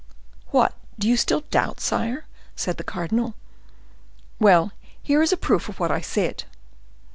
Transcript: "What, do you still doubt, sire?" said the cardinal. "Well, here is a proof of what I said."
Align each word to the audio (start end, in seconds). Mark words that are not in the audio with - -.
"What, 0.49 0.73
do 0.97 1.07
you 1.07 1.15
still 1.15 1.41
doubt, 1.51 1.79
sire?" 1.79 2.25
said 2.55 2.77
the 2.77 2.83
cardinal. 2.83 3.35
"Well, 4.39 4.71
here 4.99 5.21
is 5.21 5.31
a 5.31 5.37
proof 5.37 5.69
of 5.69 5.79
what 5.79 5.91
I 5.91 6.01
said." 6.01 6.45